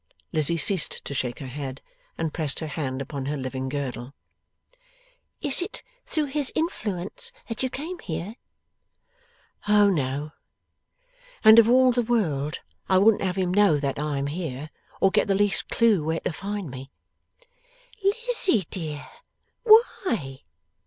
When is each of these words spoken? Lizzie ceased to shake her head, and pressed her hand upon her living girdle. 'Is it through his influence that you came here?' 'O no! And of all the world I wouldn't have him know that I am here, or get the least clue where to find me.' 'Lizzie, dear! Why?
Lizzie 0.31 0.57
ceased 0.57 1.05
to 1.05 1.13
shake 1.13 1.37
her 1.37 1.45
head, 1.45 1.79
and 2.17 2.33
pressed 2.33 2.57
her 2.57 2.65
hand 2.65 3.03
upon 3.03 3.27
her 3.27 3.37
living 3.37 3.69
girdle. 3.69 4.15
'Is 5.41 5.61
it 5.61 5.83
through 6.07 6.25
his 6.25 6.51
influence 6.55 7.31
that 7.47 7.61
you 7.61 7.69
came 7.69 7.99
here?' 7.99 8.33
'O 9.67 9.91
no! 9.91 10.31
And 11.43 11.59
of 11.59 11.69
all 11.69 11.91
the 11.91 12.01
world 12.01 12.61
I 12.89 12.97
wouldn't 12.97 13.21
have 13.21 13.35
him 13.35 13.53
know 13.53 13.77
that 13.77 13.99
I 13.99 14.17
am 14.17 14.25
here, 14.25 14.71
or 14.99 15.11
get 15.11 15.27
the 15.27 15.35
least 15.35 15.69
clue 15.69 16.03
where 16.03 16.19
to 16.21 16.33
find 16.33 16.71
me.' 16.71 16.89
'Lizzie, 18.03 18.65
dear! 18.71 19.05
Why? 19.65 20.39